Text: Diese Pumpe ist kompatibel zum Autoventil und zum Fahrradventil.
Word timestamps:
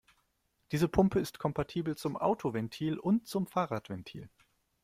Diese 0.71 0.87
Pumpe 0.87 1.19
ist 1.19 1.37
kompatibel 1.37 1.95
zum 1.95 2.17
Autoventil 2.17 2.97
und 2.97 3.27
zum 3.27 3.45
Fahrradventil. 3.45 4.31